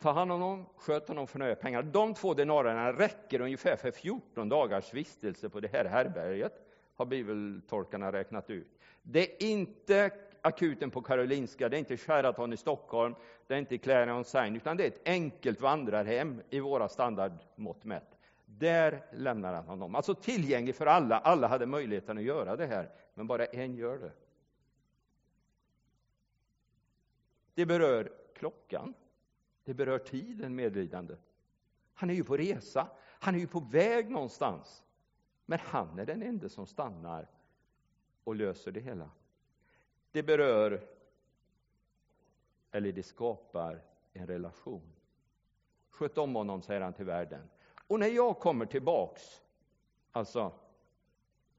Ta 0.06 0.12
hand 0.12 0.32
om 0.32 0.40
dem, 0.40 0.66
sköt 0.78 1.08
honom 1.08 1.28
för 1.28 1.40
några 1.40 1.56
pengar. 1.56 1.84
De 1.84 2.14
två 2.14 2.34
denarerna 2.34 2.94
räcker 2.94 3.42
ungefär 3.42 3.76
för 3.76 3.92
14 3.92 4.50
dagars 4.50 4.94
vistelse 4.94 5.50
på 5.50 5.60
det 5.60 5.68
här 5.68 5.86
herberget, 5.86 6.54
har 6.96 7.06
bibeltolkarna 7.06 8.12
räknat 8.12 8.50
ut. 8.50 8.68
Det 9.02 9.44
är 9.44 9.48
inte 9.50 10.12
akuten 10.42 10.92
på 10.92 11.02
Karolinska, 11.02 11.70
det 11.70 11.78
är 11.78 11.80
inte 11.80 11.98
Sheraton 11.98 12.54
i 12.54 12.58
Stockholm, 12.58 13.16
det 13.48 13.54
är 13.54 13.58
inte 13.58 13.78
Clarion 13.78 14.26
Sign, 14.26 14.56
utan 14.56 14.78
det 14.78 14.84
är 14.84 14.88
ett 14.88 15.02
enkelt 15.08 15.62
vandrarhem 15.62 16.42
i 16.50 16.60
våra 16.60 16.90
standardmått 16.90 17.84
mätt. 17.84 18.18
Där 18.46 19.06
lämnar 19.12 19.54
han 19.54 19.66
honom. 19.66 19.96
Alltså 19.96 20.16
tillgänglig 20.16 20.76
för 20.76 20.86
alla. 20.86 21.18
Alla 21.20 21.48
hade 21.48 21.66
möjligheten 21.66 22.18
att 22.18 22.24
göra 22.24 22.56
det 22.56 22.66
här, 22.66 22.90
men 23.14 23.28
bara 23.28 23.46
en 23.46 23.76
gör 23.76 23.98
det. 23.98 24.12
Det 27.54 27.66
berör 27.66 28.12
klockan. 28.36 28.94
Det 29.66 29.74
berör 29.74 30.00
tiden, 30.00 30.56
medlidande. 30.56 31.16
Han 31.94 32.10
är 32.10 32.14
ju 32.14 32.24
på 32.24 32.38
resa. 32.38 32.88
Han 33.02 33.36
är 33.36 33.40
ju 33.40 33.48
på 33.48 33.60
väg 33.60 34.10
någonstans. 34.10 34.84
Men 35.46 35.60
han 35.60 36.00
är 36.00 36.06
den 36.06 36.22
enda 36.22 36.50
som 36.50 36.66
stannar 36.66 37.28
och 38.24 38.36
löser 38.36 38.72
det 38.72 38.80
hela. 38.80 39.10
Det 40.12 40.24
berör, 40.24 40.88
eller 42.72 42.92
det 42.92 43.04
skapar 43.04 43.82
en 44.14 44.28
relation. 44.28 44.94
Sköt 45.90 46.18
om 46.18 46.36
honom, 46.36 46.62
säger 46.62 46.82
han 46.82 46.94
till 46.94 47.06
världen. 47.06 47.50
Och 47.88 48.00
när 48.00 48.08
jag 48.08 48.40
kommer 48.40 48.66
tillbaks, 48.66 49.42
alltså, 50.12 50.52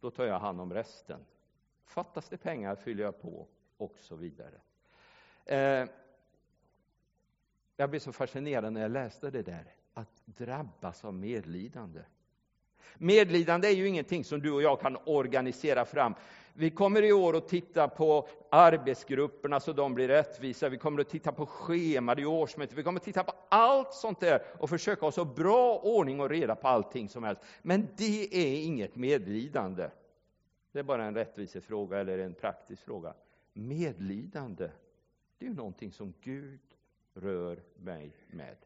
då 0.01 0.11
tar 0.11 0.25
jag 0.25 0.39
hand 0.39 0.61
om 0.61 0.75
resten. 0.75 1.21
Fattas 1.85 2.29
det 2.29 2.37
pengar 2.37 2.75
fyller 2.75 3.05
jag 3.05 3.21
på, 3.21 3.47
och 3.77 3.99
så 3.99 4.17
vidare. 4.17 4.61
Eh, 5.45 5.89
jag 7.77 7.91
blev 7.91 8.01
så 8.01 8.13
fascinerad 8.13 8.73
när 8.73 8.81
jag 8.81 8.91
läste 8.91 9.31
det 9.31 9.43
där, 9.43 9.75
att 9.95 10.09
drabbas 10.25 11.05
av 11.05 11.15
medlidande. 11.15 12.01
Medlidande 12.99 13.69
är 13.69 13.73
ju 13.73 13.89
ingenting 13.89 14.25
som 14.25 14.41
du 14.41 14.53
och 14.53 14.63
jag 14.63 14.81
kan 14.81 14.97
organisera 15.05 15.85
fram. 15.85 16.15
Vi 16.55 16.71
kommer 16.71 17.03
i 17.03 17.13
år 17.13 17.37
att 17.37 17.49
titta 17.49 17.89
på 17.89 18.29
arbetsgrupperna 18.51 19.61
så 19.61 19.73
de 19.73 19.95
blir 19.95 20.09
rättvisa. 20.09 20.69
Vi 20.69 20.79
kommer 20.79 21.01
att 21.01 21.09
titta 21.09 21.33
på 21.33 21.47
scheman 21.47 22.19
i 22.19 22.25
årsmötet. 22.25 22.79
Vi 22.79 22.83
kommer 22.83 23.01
att 23.01 23.05
titta 23.05 23.25
på 23.25 23.33
allt 23.49 23.93
sånt 23.93 24.21
där 24.21 24.43
och 24.59 24.71
försöka 24.71 25.07
ha 25.07 25.13
så 25.13 25.25
bra 25.25 25.79
ordning 25.79 26.21
och 26.21 26.31
reda 26.31 26.55
på 26.55 26.69
allting 26.69 27.09
som 27.09 27.25
helst. 27.25 27.43
Men 27.63 27.89
det 27.97 28.37
är 28.37 28.65
inget 28.65 28.97
medlidande. 28.97 29.91
Det 30.73 30.79
är 30.79 30.83
bara 30.83 31.05
en 31.05 31.15
rättvisefråga 31.15 31.99
eller 31.99 32.19
en 32.19 32.35
praktisk 32.35 32.83
fråga. 32.83 33.15
Medlidande, 33.53 34.71
det 35.39 35.47
är 35.47 35.49
ju 35.51 35.57
någonting 35.57 35.93
som 35.93 36.15
Gud 36.21 36.76
rör 37.17 37.63
mig 37.77 38.13
med. 38.27 38.57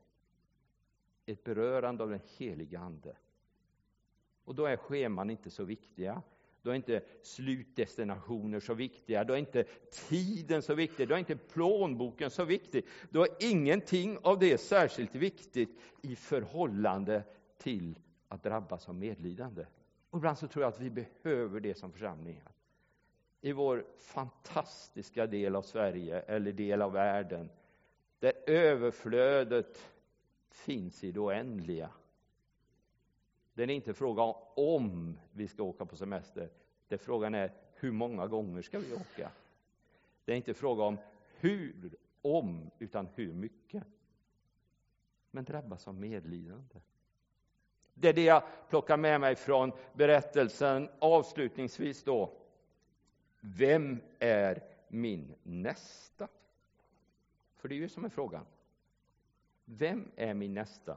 Ett 1.27 1.45
berörande 1.45 2.03
av 2.03 2.11
den 2.11 2.21
heliga 2.39 2.81
Ande. 2.81 3.17
Och 4.45 4.55
då 4.55 4.67
är 4.67 4.77
scheman 4.77 5.31
inte 5.31 5.51
så 5.51 5.65
viktiga. 5.65 6.23
Då 6.63 6.71
är 6.71 6.75
inte 6.75 7.03
slutdestinationer 7.23 8.61
så 8.61 8.75
viktiga, 8.75 9.25
då 9.25 9.33
är 9.33 9.39
inte 9.39 9.65
tiden 10.09 10.63
så 10.63 10.75
viktig, 10.75 11.09
då 11.09 11.15
är 11.15 11.19
inte 11.19 11.37
plånboken 11.37 12.31
så 12.31 12.45
viktig. 12.45 12.87
Då 13.11 13.23
är 13.23 13.29
ingenting 13.41 14.19
av 14.23 14.39
det 14.39 14.59
särskilt 14.59 15.15
viktigt 15.15 15.81
i 16.03 16.17
förhållande 16.17 17.23
till 17.59 17.99
att 18.29 18.43
drabbas 18.43 18.89
av 18.89 18.95
medlidande. 18.95 19.67
Och 20.11 20.19
ibland 20.19 20.39
så 20.39 20.49
tror 20.49 20.63
jag 20.63 20.69
att 20.69 20.81
vi 20.81 20.91
behöver 20.91 21.61
det 21.61 21.75
som 21.75 21.93
församlingar. 21.93 22.53
I 23.41 23.53
vår 23.53 23.85
fantastiska 23.99 25.27
del 25.27 25.57
av 25.57 25.63
Sverige, 25.63 26.21
eller 26.21 26.53
del 26.53 26.83
av 26.83 26.93
världen, 26.93 27.49
där 28.21 28.33
överflödet 28.47 29.91
finns 30.51 31.05
i 31.05 31.13
det 31.13 31.21
oändliga. 31.21 31.91
Det 33.55 33.63
är 33.63 33.71
inte 33.71 33.95
fråga 33.95 34.23
om 34.55 35.19
vi 35.33 35.49
ska 35.49 35.63
åka 35.63 35.87
på 35.87 35.97
semester. 35.97 36.51
Det 36.89 36.99
frågan 36.99 37.35
är 37.35 37.53
hur 37.75 37.93
många 37.93 38.27
gånger 38.27 38.63
ska 38.63 38.79
vi 38.79 38.95
åka? 38.95 39.31
Det 40.25 40.33
är 40.33 40.37
inte 40.37 40.55
fråga 40.55 40.83
om 40.85 40.99
hur, 41.39 41.97
om, 42.23 42.71
utan 42.79 43.09
hur 43.15 43.33
mycket. 43.33 43.85
Men 45.31 45.45
drabbas 45.45 45.89
av 45.89 45.95
medlidande. 45.95 46.81
Det 47.95 48.09
är 48.09 48.13
det 48.13 48.25
jag 48.25 48.43
plockar 48.69 48.97
med 48.97 49.21
mig 49.21 49.37
från 49.37 49.73
berättelsen 49.93 50.89
avslutningsvis 50.99 52.05
då. 52.05 52.33
Vem 53.41 54.01
är 54.19 54.63
min 54.89 55.35
nästa? 55.43 56.29
För 57.61 57.69
det 57.69 57.75
är 57.75 57.77
ju 57.77 57.89
som 57.89 58.05
är 58.05 58.09
frågan. 58.09 58.47
Vem 59.65 60.11
är 60.17 60.35
min 60.35 60.55
nästa? 60.55 60.97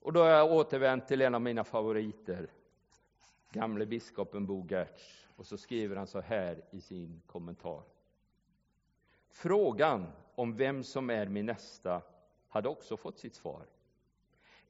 Och 0.00 0.12
då 0.12 0.20
har 0.20 0.30
jag 0.30 0.52
återvänt 0.52 1.08
till 1.08 1.22
en 1.22 1.34
av 1.34 1.40
mina 1.40 1.64
favoriter, 1.64 2.50
gamle 3.50 3.86
biskopen 3.86 4.46
Bo 4.46 4.66
Gertz. 4.70 5.28
Och 5.36 5.46
så 5.46 5.58
skriver 5.58 5.96
han 5.96 6.06
så 6.06 6.20
här 6.20 6.64
i 6.70 6.80
sin 6.80 7.22
kommentar. 7.26 7.82
Frågan 9.28 10.06
om 10.34 10.56
vem 10.56 10.82
som 10.84 11.10
är 11.10 11.26
min 11.26 11.46
nästa 11.46 12.02
hade 12.48 12.68
också 12.68 12.96
fått 12.96 13.18
sitt 13.18 13.34
svar. 13.34 13.66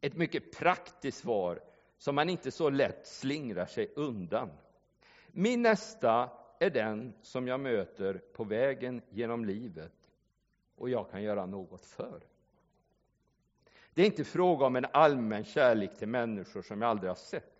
Ett 0.01 0.17
mycket 0.17 0.59
praktiskt 0.59 1.19
svar 1.19 1.61
som 1.99 2.15
man 2.15 2.29
inte 2.29 2.51
så 2.51 2.71
lätt 2.71 3.07
slingrar 3.07 3.67
sig 3.67 3.93
undan. 3.97 4.51
Min 5.27 5.63
nästa 5.63 6.31
är 6.59 6.71
den 6.71 7.13
som 7.23 7.49
jag 7.49 7.61
möter 7.61 8.19
på 8.33 8.45
vägen 8.45 9.03
genom 9.11 9.45
livet 9.45 9.96
och 10.77 10.91
jag 10.91 11.11
kan 11.11 11.23
göra 11.23 11.47
något 11.47 11.87
för. 11.87 12.21
Det 13.95 14.03
är 14.03 14.07
inte 14.07 14.25
fråga 14.25 14.67
om 14.67 14.77
en 14.77 14.87
allmän 14.93 15.45
kärlek 15.45 15.99
till 15.99 16.09
människor 16.09 16.63
som 16.63 16.83
jag 16.83 16.91
aldrig 16.91 17.11
har 17.11 17.15
sett. 17.15 17.53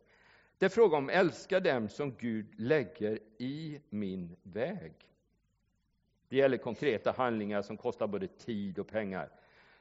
Det 0.59 0.67
är 0.67 0.71
fråga 0.71 0.97
om 0.97 1.09
att 1.09 1.15
älska 1.15 1.61
dem 1.61 1.89
som 1.89 2.15
Gud 2.15 2.61
lägger 2.61 3.19
i 3.39 3.81
min 3.89 4.37
väg. 4.43 4.93
Det 6.29 6.37
gäller 6.37 6.57
konkreta 6.57 7.13
handlingar 7.13 7.63
som 7.63 7.77
kostar 7.77 8.07
både 8.07 8.27
tid 8.29 8.79
och 8.79 8.89
pengar. 8.89 9.31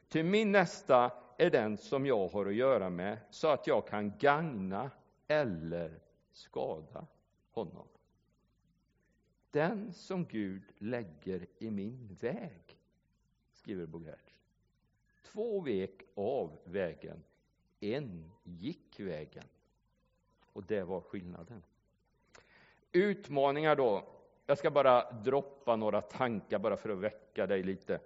Till 0.08 0.26
min 0.26 0.52
nästa 0.52 1.12
är 1.38 1.50
den 1.50 1.78
som 1.78 2.06
jag 2.06 2.28
har 2.28 2.46
att 2.46 2.56
göra 2.56 2.90
med 2.90 3.18
så 3.30 3.48
att 3.48 3.68
jag 3.68 3.88
kan 3.88 4.18
gagna 4.18 4.92
eller 5.28 6.00
skada 6.32 7.08
honom. 7.52 7.88
Den 9.52 9.94
som 9.94 10.26
Gud 10.26 10.64
lägger 10.78 11.48
i 11.58 11.72
min 11.72 12.18
väg, 12.22 12.78
skriver 13.66 13.86
Bogert. 13.86 14.34
Två 15.24 15.62
vek 15.62 16.02
av 16.16 16.58
vägen, 16.64 17.24
en 17.80 18.32
gick 18.44 19.00
vägen. 19.00 19.44
Och 20.54 20.64
det 20.64 20.84
var 20.84 21.02
skillnaden. 21.02 21.64
Utmaningar 22.92 23.76
då. 23.76 24.08
Jag 24.46 24.58
ska 24.58 24.72
bara 24.72 25.12
droppa 25.12 25.76
några 25.76 26.02
tankar 26.02 26.60
bara 26.60 26.78
för 26.78 26.90
att 26.90 26.98
väcka 26.98 27.48
dig 27.48 27.64
lite. 27.64 28.00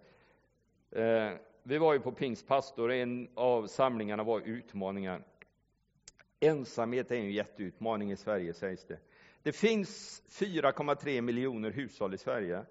Eh, 0.91 1.31
vi 1.63 1.77
var 1.77 1.93
ju 1.93 1.99
på 1.99 2.11
Pingstpastor, 2.11 2.91
en 2.91 3.29
av 3.33 3.67
samlingarna 3.67 4.23
var 4.23 4.41
utmaningar. 4.41 5.23
Ensamhet 6.39 7.11
är 7.11 7.15
en 7.15 7.31
jätteutmaning 7.31 8.11
i 8.11 8.15
Sverige 8.15 8.53
sägs 8.53 8.85
det. 8.85 8.99
Det 9.43 9.51
finns 9.51 10.23
4,3 10.29 11.21
miljoner 11.21 11.71
hushåll 11.71 12.13
i 12.13 12.17
Sverige. 12.17 12.65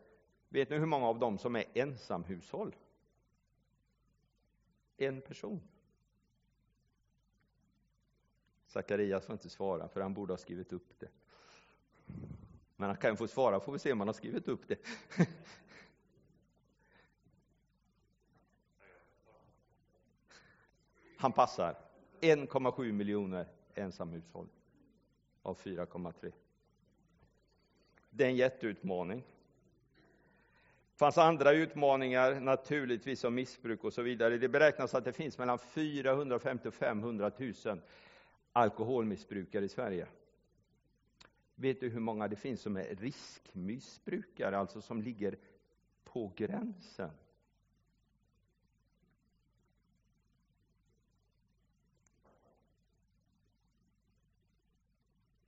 Vet 0.49 0.71
ni 0.71 0.79
hur 0.79 0.87
många 0.87 1.07
av 1.07 1.19
dem 1.19 1.39
som 1.39 1.57
är 1.57 1.65
ensamhushåll? 1.75 2.77
En 4.97 5.21
person. 5.21 5.61
Sakarias 8.67 9.27
får 9.27 9.33
inte 9.33 9.49
svara, 9.49 9.89
för 9.89 10.01
han 10.01 10.15
borde 10.15 10.33
ha 10.33 10.39
skrivit 10.39 10.73
upp 10.73 10.99
det. 10.99 11.09
Men 12.77 12.89
han 12.89 12.97
kan 12.97 13.17
få 13.17 13.29
svara, 13.29 13.61
får 13.61 13.73
vi 13.73 13.79
se 13.79 13.93
om 13.93 14.01
han 14.01 14.09
har 14.09 14.13
skrivit 14.13 14.49
upp 14.49 14.69
det. 14.69 14.79
Han 21.21 21.33
passar. 21.33 21.77
1,7 22.21 22.93
miljoner 22.93 23.49
ensamhushåll 23.75 24.49
av 25.43 25.59
4,3. 25.59 26.33
Det 28.11 28.25
är 28.25 28.29
en 28.29 28.37
jätteutmaning. 28.37 29.25
Det 30.99 31.01
fanns 31.01 31.19
andra 31.19 31.53
utmaningar, 31.53 32.41
naturligtvis 32.41 33.21
som 33.21 33.35
missbruk 33.35 33.85
och 33.85 33.93
så 33.93 34.03
vidare. 34.03 34.39
Det 34.39 34.49
beräknas 34.49 34.95
att 34.95 35.05
det 35.05 35.13
finns 35.13 35.39
mellan 35.39 35.59
450 35.59 36.69
och 36.69 36.75
500 36.75 37.31
000 37.65 37.81
alkoholmissbrukare 38.53 39.65
i 39.65 39.69
Sverige. 39.69 40.07
Vet 41.55 41.81
du 41.81 41.89
hur 41.89 42.01
många 42.01 42.29
det 42.29 42.37
finns 42.37 42.61
som 42.61 42.77
är 42.77 42.95
riskmissbrukare, 42.95 44.59
alltså 44.59 44.81
som 44.81 45.03
ligger 45.03 45.39
på 46.05 46.33
gränsen? 46.37 47.11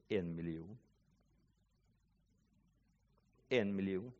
En 0.08 0.34
miljon. 0.36 0.78
En 3.48 3.76
miljon. 3.76 4.12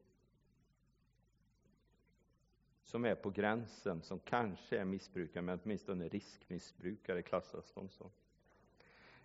Som 2.91 3.05
är 3.05 3.15
på 3.15 3.31
gränsen, 3.31 4.03
som 4.03 4.19
kanske 4.19 4.79
är 4.79 4.85
missbrukare, 4.85 5.43
men 5.43 5.61
åtminstone 5.65 6.09
riskmissbrukare 6.09 7.23
klassas 7.23 7.73
de 7.75 7.89
som. 7.89 8.11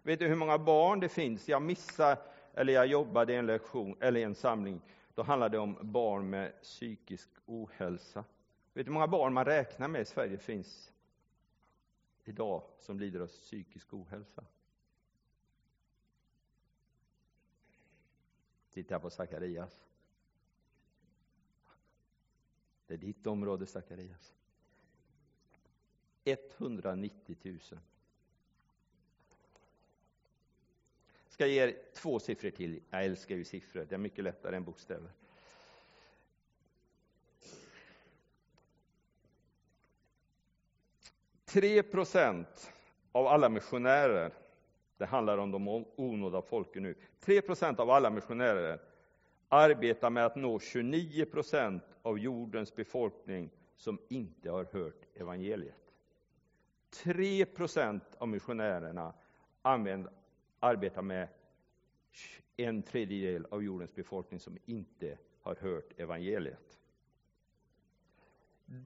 Vet 0.04 0.19
du 0.19 0.28
hur 0.28 0.36
många 0.36 0.58
barn 0.58 0.99
det 0.99 1.10
finns? 1.10 1.49
Jag 1.49 1.62
missade, 1.62 2.17
eller 2.54 2.73
jag 2.73 2.88
jobbade 2.88 3.34
i 3.34 3.36
en 3.36 3.45
lektion, 3.45 3.97
eller 3.99 4.21
en 4.21 4.36
samling, 4.36 4.82
då 5.15 5.23
handlade 5.23 5.58
det 5.58 5.62
om 5.62 5.78
barn 5.82 6.30
med 6.30 6.62
psykisk 6.62 7.30
ohälsa. 7.45 8.23
Vet 8.73 8.86
du 8.86 8.89
hur 8.89 8.93
många 8.93 9.08
barn 9.08 9.34
man 9.34 9.45
räknar 9.45 9.88
med 9.88 10.01
i 10.01 10.06
Sverige 10.06 10.38
finns 10.38 10.93
idag 12.23 12.63
som 12.80 12.99
lider 12.99 13.19
av 13.19 13.28
psykisk 13.28 13.93
ohälsa? 13.93 14.43
Titta 18.71 18.99
på 18.99 19.10
Sakarias. 19.10 19.86
Det 22.88 22.93
är 22.93 22.98
ditt 22.98 23.28
område, 23.28 23.65
Sakarias. 23.65 24.34
190 26.24 27.38
000. 27.43 27.60
ska 31.36 31.48
ge 31.48 31.63
er 31.63 31.76
två 31.93 32.19
siffror 32.19 32.50
till. 32.50 32.80
Jag 32.89 33.06
älskar 33.06 33.36
ju 33.36 33.43
siffror, 33.43 33.86
det 33.89 33.95
är 33.95 34.00
mycket 34.00 34.24
lättare 34.24 34.56
än 34.56 34.63
bokstäver. 34.63 35.10
Tre 41.45 41.84
procent 41.84 42.71
av 43.12 43.28
alla 43.28 43.50
missionärer, 43.50 44.34
det 44.98 45.06
handlar 45.06 45.38
om 45.38 45.52
de 45.52 45.86
onådda 45.95 46.41
folken 46.41 46.84
nu, 46.84 46.95
tre 47.19 47.41
procent 47.41 47.80
av 47.80 47.89
alla 47.89 48.10
missionärer 48.10 48.80
arbetar 49.56 50.10
med 50.10 50.26
att 50.26 50.36
nå 50.36 50.60
29 50.60 51.26
procent 51.26 51.84
av 52.02 52.20
jordens 52.20 52.76
befolkning 52.76 53.50
som 53.76 54.00
inte 54.10 54.52
har 54.52 54.68
hört 54.72 55.06
evangeliet. 55.15 55.94
3 57.04 57.46
procent 57.46 58.04
av 58.18 58.28
missionärerna 58.28 59.13
använder, 59.62 60.13
arbetar 60.60 61.02
med 61.02 61.28
en 62.58 62.84
tredjedel 62.84 63.46
av 63.52 63.63
jordens 63.63 63.96
befolkning 63.96 64.39
som 64.39 64.58
inte 64.65 65.18
har 65.41 65.56
hört 65.56 66.00
evangeliet. 66.00 66.80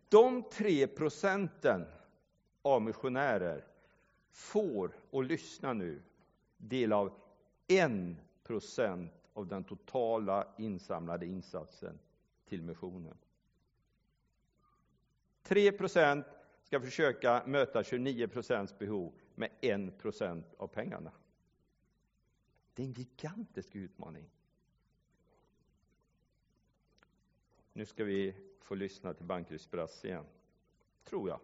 De 0.09 0.43
tre 0.43 0.87
procenten 0.87 1.85
av 2.61 2.81
missionärer 2.81 3.65
får, 4.31 4.91
och 5.09 5.23
lyssna 5.23 5.73
nu, 5.73 6.01
del 6.57 6.93
av 6.93 7.13
en 7.67 8.17
procent 8.43 9.18
av 9.39 9.47
den 9.47 9.63
totala 9.63 10.47
insamlade 10.57 11.25
insatsen 11.25 11.99
till 12.45 12.63
missionen. 12.63 13.17
3 15.43 15.71
procent 15.71 16.25
ska 16.63 16.81
försöka 16.81 17.43
möta 17.45 17.83
29 17.83 18.27
procents 18.27 18.79
behov 18.79 19.13
med 19.35 19.49
1 19.61 19.97
procent 19.97 20.53
av 20.57 20.67
pengarna. 20.67 21.11
Det 22.73 22.83
är 22.83 22.87
en 22.87 22.93
gigantisk 22.93 23.75
utmaning. 23.75 24.29
Nu 27.73 27.85
ska 27.85 28.03
vi 28.03 28.35
få 28.59 28.75
lyssna 28.75 29.13
till 29.13 29.25
Bankerys 29.25 29.71
brass 29.71 30.05
igen, 30.05 30.25
tror 31.03 31.29
jag. 31.29 31.39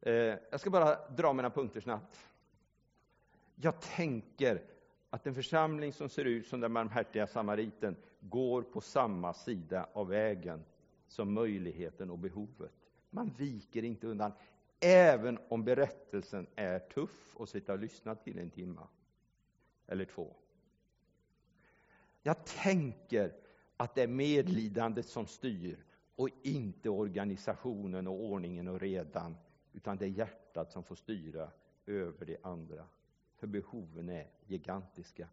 Eh, 0.00 0.38
jag 0.50 0.60
ska 0.60 0.70
bara 0.70 1.08
dra 1.08 1.32
mina 1.32 1.50
punkter 1.50 1.80
snabbt. 1.80 2.26
Jag 3.54 3.80
tänker 3.80 4.77
att 5.10 5.26
en 5.26 5.34
församling 5.34 5.92
som 5.92 6.08
ser 6.08 6.24
ut 6.24 6.46
som 6.46 6.60
den 6.60 6.74
barmhärtiga 6.74 7.26
samariten 7.26 7.96
går 8.20 8.62
på 8.62 8.80
samma 8.80 9.34
sida 9.34 9.88
av 9.92 10.08
vägen 10.08 10.64
som 11.06 11.32
möjligheten 11.32 12.10
och 12.10 12.18
behovet. 12.18 12.72
Man 13.10 13.30
viker 13.38 13.84
inte 13.84 14.06
undan, 14.06 14.32
även 14.80 15.38
om 15.48 15.64
berättelsen 15.64 16.46
är 16.56 16.78
tuff 16.78 17.36
att 17.40 17.48
sitta 17.48 17.72
och 17.72 17.78
lyssna 17.78 18.14
till 18.14 18.38
en 18.38 18.50
timme 18.50 18.80
eller 19.86 20.04
två. 20.04 20.36
Jag 22.22 22.44
tänker 22.44 23.32
att 23.76 23.94
det 23.94 24.02
är 24.02 24.08
medlidandet 24.08 25.06
som 25.06 25.26
styr 25.26 25.84
och 26.16 26.28
inte 26.42 26.90
organisationen 26.90 28.06
och 28.06 28.24
ordningen 28.24 28.68
och 28.68 28.80
redan, 28.80 29.36
utan 29.72 29.96
det 29.96 30.04
är 30.04 30.08
hjärtat 30.08 30.72
som 30.72 30.84
får 30.84 30.94
styra 30.94 31.50
över 31.86 32.26
det 32.26 32.36
andra. 32.42 32.84
För 33.38 33.46
behoven 33.46 34.08
är 34.08 34.26
gigantiska. 34.46 35.28